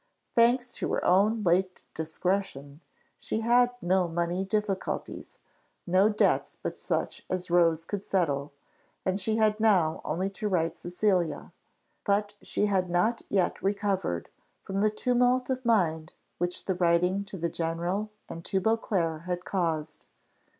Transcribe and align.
Thanks 0.33 0.73
to 0.77 0.91
her 0.93 1.05
own 1.05 1.43
late 1.43 1.83
discretion, 1.93 2.81
she 3.19 3.41
had 3.41 3.69
no 3.83 4.07
money 4.07 4.43
difficulties 4.43 5.37
no 5.85 6.09
debts 6.09 6.57
but 6.63 6.75
such 6.75 7.23
as 7.29 7.51
Rose 7.51 7.85
could 7.85 8.03
settle, 8.03 8.51
and 9.05 9.19
she 9.19 9.35
had 9.35 9.59
now 9.59 10.01
only 10.03 10.27
to 10.31 10.49
write 10.49 10.73
to 10.73 10.81
Cecilia; 10.89 11.51
but 12.03 12.33
she 12.41 12.65
had 12.65 12.89
not 12.89 13.21
yet 13.29 13.61
recovered 13.61 14.29
from 14.63 14.81
the 14.81 14.89
tumult 14.89 15.51
of 15.51 15.63
mind 15.63 16.13
which 16.39 16.65
the 16.65 16.73
writing 16.73 17.23
to 17.25 17.37
the 17.37 17.47
general 17.47 18.09
and 18.27 18.43
to 18.45 18.59
Beauclerc 18.59 19.25
had 19.25 19.45
caused. 19.45 20.07